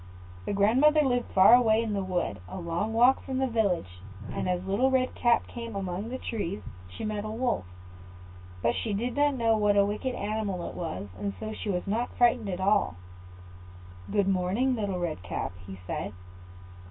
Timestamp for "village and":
3.45-4.49